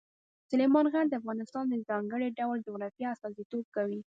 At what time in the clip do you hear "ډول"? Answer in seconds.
2.39-2.57